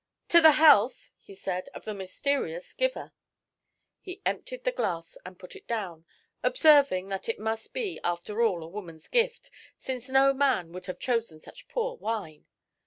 [0.29, 3.13] "To the health," he said, "of the mysterious giver."
[3.99, 6.05] He emptied the glass and put it down,
[6.41, 10.97] observing that it must be, after all, a woman's gift, since no man would have
[10.97, 12.47] chosen such poor wine.